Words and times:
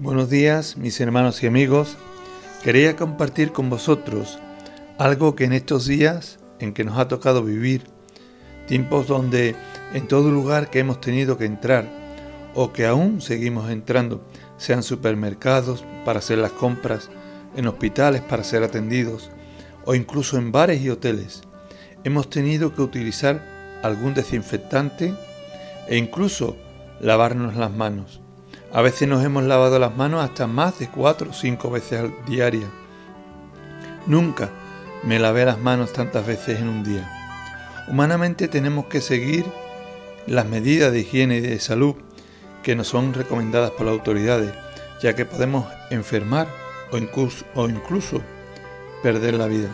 Buenos 0.00 0.30
días, 0.30 0.76
mis 0.76 1.00
hermanos 1.00 1.42
y 1.42 1.48
amigos. 1.48 1.96
Quería 2.62 2.94
compartir 2.94 3.50
con 3.50 3.68
vosotros 3.68 4.38
algo 4.96 5.34
que 5.34 5.42
en 5.42 5.52
estos 5.52 5.88
días 5.88 6.38
en 6.60 6.72
que 6.72 6.84
nos 6.84 6.98
ha 6.98 7.08
tocado 7.08 7.42
vivir, 7.42 7.82
tiempos 8.68 9.08
donde 9.08 9.56
en 9.94 10.06
todo 10.06 10.30
lugar 10.30 10.70
que 10.70 10.78
hemos 10.78 11.00
tenido 11.00 11.36
que 11.36 11.46
entrar 11.46 11.88
o 12.54 12.72
que 12.72 12.86
aún 12.86 13.20
seguimos 13.20 13.72
entrando, 13.72 14.24
sean 14.56 14.84
supermercados 14.84 15.84
para 16.04 16.20
hacer 16.20 16.38
las 16.38 16.52
compras, 16.52 17.10
en 17.56 17.66
hospitales 17.66 18.22
para 18.22 18.44
ser 18.44 18.62
atendidos 18.62 19.32
o 19.84 19.96
incluso 19.96 20.38
en 20.38 20.52
bares 20.52 20.80
y 20.80 20.90
hoteles, 20.90 21.42
hemos 22.04 22.30
tenido 22.30 22.72
que 22.72 22.82
utilizar 22.82 23.42
algún 23.82 24.14
desinfectante 24.14 25.12
e 25.88 25.96
incluso 25.96 26.56
lavarnos 27.00 27.56
las 27.56 27.72
manos. 27.72 28.20
A 28.70 28.82
veces 28.82 29.08
nos 29.08 29.24
hemos 29.24 29.44
lavado 29.44 29.78
las 29.78 29.96
manos 29.96 30.22
hasta 30.22 30.46
más 30.46 30.78
de 30.78 30.88
cuatro 30.88 31.30
o 31.30 31.32
cinco 31.32 31.70
veces 31.70 32.00
al 32.00 32.14
diaria. 32.26 32.68
Nunca 34.06 34.50
me 35.04 35.18
lavé 35.18 35.46
las 35.46 35.58
manos 35.58 35.94
tantas 35.94 36.26
veces 36.26 36.60
en 36.60 36.68
un 36.68 36.84
día. 36.84 37.10
Humanamente 37.88 38.46
tenemos 38.46 38.84
que 38.86 39.00
seguir 39.00 39.46
las 40.26 40.46
medidas 40.46 40.92
de 40.92 41.00
higiene 41.00 41.38
y 41.38 41.40
de 41.40 41.58
salud 41.60 41.94
que 42.62 42.76
nos 42.76 42.88
son 42.88 43.14
recomendadas 43.14 43.70
por 43.70 43.86
las 43.86 43.94
autoridades, 43.94 44.52
ya 45.02 45.16
que 45.16 45.24
podemos 45.24 45.66
enfermar 45.88 46.48
o 46.92 46.98
incluso, 46.98 47.46
o 47.54 47.70
incluso 47.70 48.20
perder 49.02 49.34
la 49.34 49.46
vida. 49.46 49.68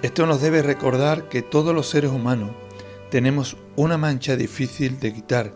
Esto 0.00 0.24
nos 0.24 0.40
debe 0.40 0.62
recordar 0.62 1.28
que 1.28 1.42
todos 1.42 1.74
los 1.74 1.90
seres 1.90 2.10
humanos 2.10 2.50
tenemos 3.10 3.58
una 3.76 3.98
mancha 3.98 4.36
difícil 4.36 4.98
de 4.98 5.12
quitar 5.12 5.52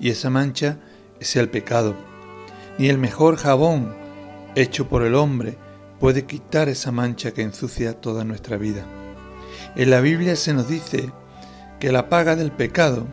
y 0.00 0.10
esa 0.10 0.30
mancha 0.30 0.78
es 1.20 1.36
el 1.36 1.48
pecado. 1.48 1.94
Ni 2.78 2.88
el 2.88 2.98
mejor 2.98 3.36
jabón 3.36 3.94
hecho 4.54 4.88
por 4.88 5.02
el 5.02 5.14
hombre 5.14 5.56
puede 6.00 6.26
quitar 6.26 6.68
esa 6.68 6.92
mancha 6.92 7.32
que 7.32 7.42
ensucia 7.42 8.00
toda 8.00 8.24
nuestra 8.24 8.56
vida. 8.56 8.84
En 9.76 9.90
la 9.90 10.00
Biblia 10.00 10.36
se 10.36 10.52
nos 10.52 10.68
dice 10.68 11.10
que 11.80 11.92
la 11.92 12.08
paga 12.08 12.36
del 12.36 12.52
pecado, 12.52 13.06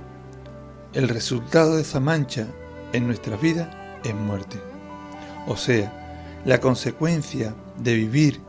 el 0.93 1.09
resultado 1.09 1.75
de 1.75 1.81
esa 1.81 1.99
mancha 1.99 2.47
en 2.93 3.07
nuestra 3.07 3.37
vida 3.37 3.99
es 4.03 4.15
muerte. 4.15 4.57
O 5.47 5.57
sea, 5.57 6.41
la 6.45 6.59
consecuencia 6.59 7.55
de 7.77 7.95
vivir 7.95 8.41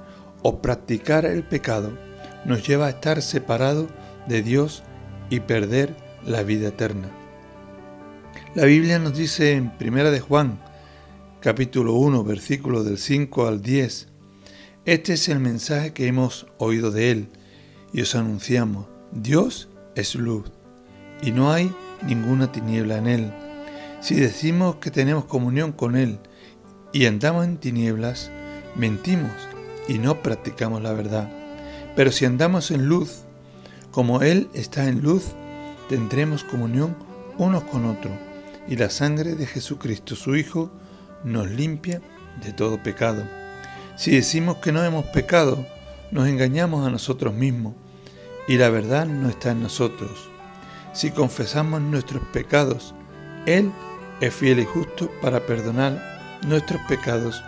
o 0.43 0.61
practicar 0.61 1.25
el 1.25 1.43
pecado 1.45 1.97
nos 2.45 2.67
lleva 2.67 2.87
a 2.87 2.91
estar 2.91 3.23
separados 3.23 3.87
de 4.29 4.43
Dios 4.43 4.83
y 5.31 5.41
perder 5.41 5.97
la 6.25 6.43
vida 6.43 6.69
eterna. 6.69 7.09
La 8.55 8.67
Biblia 8.67 9.01
nos 9.01 9.19
dice 9.19 9.55
en 9.55 9.77
Primera 9.79 10.13
de 10.13 10.21
Juan, 10.21 10.61
capítulo 11.41 11.95
1, 11.95 12.23
versículo 12.23 12.85
del 12.85 12.99
5 12.99 13.49
al 13.49 13.61
10, 13.61 14.07
este 14.85 15.15
es 15.15 15.29
el 15.29 15.41
mensaje 15.41 15.93
que 15.93 16.07
hemos 16.07 16.47
oído 16.59 16.93
de 16.93 17.11
Él 17.11 17.29
y 17.93 18.03
os 18.03 18.15
anunciamos, 18.15 18.87
Dios 19.11 19.69
es 19.97 20.15
luz 20.15 20.53
y 21.21 21.33
no 21.33 21.51
hay 21.51 21.75
ninguna 22.07 22.53
tiniebla 22.53 22.99
en 22.99 23.09
Él. 23.09 23.33
Si 24.01 24.15
decimos 24.15 24.77
que 24.77 24.93
tenemos 24.93 25.25
comunión 25.25 25.73
con 25.73 25.97
Él 25.97 26.21
y 26.93 27.07
andamos 27.07 27.47
en 27.47 27.57
tinieblas, 27.57 28.31
mentimos 28.77 29.33
y 29.89 29.99
no 29.99 30.23
practicamos 30.23 30.81
la 30.81 30.93
verdad. 30.93 31.29
Pero 31.97 32.13
si 32.13 32.25
andamos 32.25 32.71
en 32.71 32.87
luz, 32.87 33.25
como 33.91 34.23
Él 34.23 34.49
está 34.55 34.87
en 34.87 35.01
luz, 35.01 35.25
tendremos 35.89 36.45
comunión 36.45 36.97
unos 37.37 37.65
con 37.65 37.87
otros 37.87 38.13
y 38.69 38.77
la 38.77 38.91
sangre 38.91 39.35
de 39.35 39.47
Jesucristo, 39.47 40.17
su 40.17 40.37
Hijo, 40.37 40.71
nos 41.23 41.51
limpia 41.51 42.01
de 42.43 42.53
todo 42.53 42.83
pecado. 42.83 43.25
Si 43.97 44.11
decimos 44.11 44.59
que 44.59 44.73
no 44.73 44.85
hemos 44.85 45.07
pecado, 45.07 45.67
nos 46.11 46.29
engañamos 46.29 46.87
a 46.87 46.91
nosotros 46.91 47.35
mismos 47.35 47.75
y 48.49 48.57
la 48.57 48.71
verdad 48.71 49.07
no 49.07 49.29
está 49.29 49.53
en 49.53 49.63
nosotros. 49.63 50.31
Si 50.93 51.11
confesamos 51.11 51.81
nuestros 51.81 52.23
pecados, 52.33 52.95
Él 53.47 53.71
es 54.21 54.35
fiel 54.35 54.61
y 54.61 54.65
justo 54.65 55.11
para 55.21 55.47
perdonar 55.47 56.41
nuestros 56.47 56.81
pecados 56.83 57.43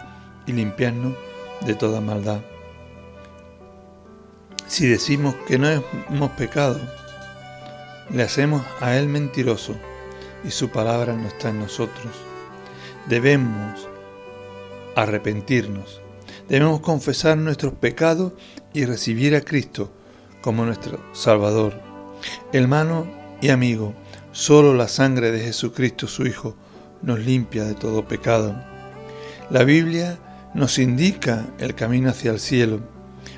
y 0.47 0.53
limpiarnos 0.53 1.15
de 1.65 1.75
toda 1.75 2.00
maldad. 2.00 2.41
Si 4.66 4.87
decimos 4.87 5.34
que 5.47 5.59
no 5.59 5.69
hemos 5.69 6.31
pecado, 6.32 6.81
le 8.10 8.22
hacemos 8.22 8.62
a 8.81 8.97
Él 8.97 9.09
mentiroso 9.09 9.76
y 10.46 10.50
su 10.50 10.68
palabra 10.68 11.14
no 11.14 11.26
está 11.26 11.50
en 11.50 11.58
nosotros. 11.58 12.14
Debemos 13.08 13.88
arrepentirnos, 14.94 16.00
debemos 16.48 16.80
confesar 16.80 17.36
nuestros 17.36 17.74
pecados 17.74 18.32
y 18.72 18.84
recibir 18.84 19.34
a 19.34 19.40
Cristo 19.40 19.92
como 20.40 20.64
nuestro 20.64 21.00
Salvador. 21.12 21.74
Hermano 22.52 23.06
y 23.40 23.50
amigo, 23.50 23.94
solo 24.32 24.74
la 24.74 24.88
sangre 24.88 25.32
de 25.32 25.40
Jesucristo 25.40 26.06
su 26.06 26.26
Hijo 26.26 26.56
nos 27.02 27.18
limpia 27.18 27.64
de 27.64 27.74
todo 27.74 28.06
pecado. 28.06 28.56
La 29.50 29.64
Biblia 29.64 30.18
nos 30.54 30.78
indica 30.78 31.46
el 31.58 31.74
camino 31.74 32.10
hacia 32.10 32.30
el 32.30 32.40
cielo. 32.40 32.80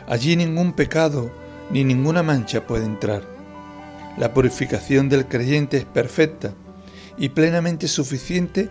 Allí 0.06 0.36
ningún 0.36 0.74
pecado 0.74 1.30
ni 1.70 1.84
ninguna 1.84 2.22
mancha 2.22 2.66
puede 2.66 2.84
entrar. 2.84 3.22
La 4.16 4.32
purificación 4.32 5.08
del 5.08 5.26
creyente 5.26 5.78
es 5.78 5.84
perfecta 5.84 6.54
y 7.18 7.30
plenamente 7.30 7.88
suficiente 7.88 8.68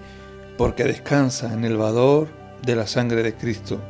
porque 0.57 0.83
descansa 0.83 1.53
en 1.53 1.65
el 1.65 1.77
valor 1.77 2.29
de 2.63 2.75
la 2.75 2.87
sangre 2.87 3.23
de 3.23 3.33
Cristo, 3.33 3.81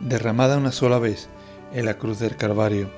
derramada 0.00 0.58
una 0.58 0.72
sola 0.72 0.98
vez 0.98 1.28
en 1.72 1.86
la 1.86 1.98
cruz 1.98 2.18
del 2.18 2.36
Calvario. 2.36 2.90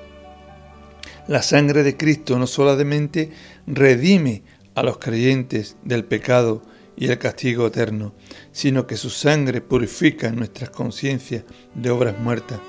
La 1.27 1.41
sangre 1.41 1.83
de 1.83 1.97
Cristo 1.97 2.39
no 2.39 2.47
solamente 2.47 3.31
redime 3.65 4.43
a 4.75 4.83
los 4.83 4.97
creyentes 4.97 5.75
del 5.83 6.05
pecado 6.05 6.61
y 6.95 7.07
el 7.07 7.17
castigo 7.19 7.67
eterno, 7.67 8.13
sino 8.51 8.87
que 8.87 8.97
su 8.97 9.09
sangre 9.09 9.61
purifica 9.61 10.31
nuestras 10.31 10.69
conciencias 10.69 11.43
de 11.75 11.89
obras 11.89 12.17
muertas 12.17 12.59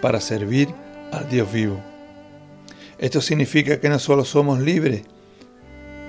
para 0.00 0.20
servir 0.20 0.68
al 1.12 1.28
Dios 1.28 1.52
vivo. 1.52 1.80
Esto 2.98 3.20
significa 3.20 3.78
que 3.78 3.88
no 3.88 3.98
solo 3.98 4.24
somos 4.24 4.58
libres 4.58 5.02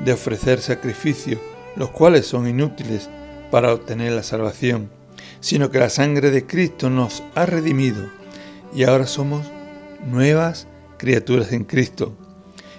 de 0.03 0.13
ofrecer 0.13 0.61
sacrificios, 0.61 1.39
los 1.75 1.89
cuales 1.91 2.25
son 2.25 2.47
inútiles 2.47 3.09
para 3.51 3.73
obtener 3.73 4.13
la 4.13 4.23
salvación, 4.23 4.89
sino 5.39 5.69
que 5.71 5.79
la 5.79 5.89
sangre 5.89 6.31
de 6.31 6.45
Cristo 6.45 6.89
nos 6.89 7.23
ha 7.35 7.45
redimido 7.45 8.09
y 8.73 8.83
ahora 8.83 9.07
somos 9.07 9.45
nuevas 10.05 10.67
criaturas 10.97 11.51
en 11.51 11.63
Cristo, 11.63 12.13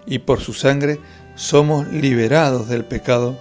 y 0.06 0.20
por 0.20 0.40
su 0.40 0.52
sangre 0.52 0.98
somos 1.34 1.88
liberados 1.88 2.68
del 2.68 2.84
pecado 2.84 3.38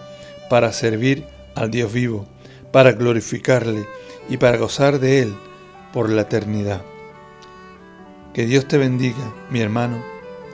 para 0.50 0.74
servir 0.74 1.26
al 1.56 1.70
Dios 1.70 1.92
vivo, 1.92 2.28
para 2.72 2.94
glorificarle 2.94 3.86
y 4.30 4.38
para 4.38 4.58
gozar 4.58 5.00
de 5.00 5.22
Él 5.22 5.36
por 5.94 6.10
la 6.10 6.22
eternidad. 6.22 6.82
Que 8.34 8.46
Dios 8.46 8.68
te 8.68 8.78
bendiga, 8.78 9.34
mi 9.50 9.60
hermano 9.60 10.04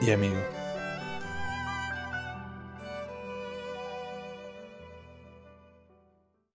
y 0.01 0.11
amigo. 0.11 0.54